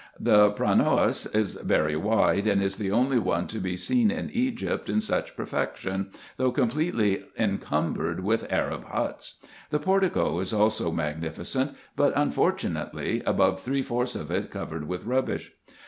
The 0.19 0.49
pronaos 0.53 1.27
is 1.27 1.53
very 1.63 1.95
wide, 1.95 2.47
and 2.47 2.59
is 2.59 2.77
the 2.77 2.89
only 2.89 3.19
one 3.19 3.45
to 3.45 3.59
be 3.59 3.77
seen 3.77 4.09
in 4.09 4.31
Egypt 4.31 4.89
in 4.89 4.99
such 4.99 5.35
perfection, 5.37 6.09
though 6.37 6.51
completely 6.51 7.25
encumbered 7.37 8.21
with 8.21 8.51
Arab 8.51 8.85
huts. 8.85 9.35
The 9.69 9.77
portico 9.77 10.39
is 10.39 10.53
also 10.53 10.91
magnificent; 10.91 11.75
but, 11.95 12.13
unfortunately, 12.15 13.21
above 13.27 13.61
three 13.61 13.83
fourths 13.83 14.15
of 14.15 14.31
it 14.31 14.49
covered 14.49 14.87
with 14.87 15.05
rubbish. 15.05 15.51